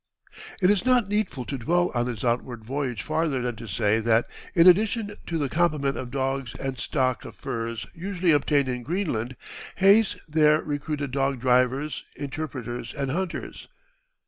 [0.63, 4.27] It is not needful to dwell on his outward voyage farther than to say that,
[4.55, 9.35] in addition to the complement of dogs and stock of furs usually obtained in Greenland,
[9.75, 13.67] Hayes there recruited dog drivers, interpreters, and hunters.